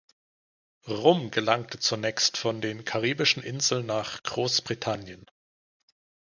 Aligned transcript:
Rum 0.87 1.29
gelangte 1.29 1.77
zunächst 1.77 2.35
von 2.35 2.59
den 2.59 2.85
karibischen 2.85 3.43
Inseln 3.43 3.85
nach 3.85 4.23
Großbritannien. 4.23 5.27